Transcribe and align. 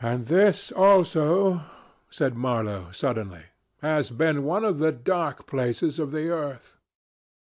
"And 0.00 0.26
this 0.26 0.72
also," 0.72 1.60
said 2.10 2.34
Marlow 2.34 2.90
suddenly, 2.90 3.44
"has 3.82 4.10
been 4.10 4.42
one 4.42 4.64
of 4.64 4.78
the 4.80 4.90
dark 4.90 5.46
places 5.46 6.00
of 6.00 6.10
the 6.10 6.28
earth." 6.28 6.76